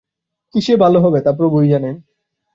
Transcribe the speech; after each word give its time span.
কিসে 0.55 0.73
ভাল 0.75 0.93
হবে, 0.97 1.19
তা 1.21 1.31
প্রভুই 1.31 1.67
জানেন। 1.69 1.95